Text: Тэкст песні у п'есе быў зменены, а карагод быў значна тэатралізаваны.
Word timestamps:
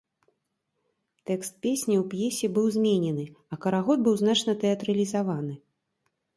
Тэкст 1.29 1.53
песні 1.65 1.99
у 1.99 2.05
п'есе 2.15 2.49
быў 2.57 2.67
зменены, 2.77 3.27
а 3.53 3.61
карагод 3.67 3.99
быў 4.11 4.19
значна 4.25 4.59
тэатралізаваны. 4.67 5.55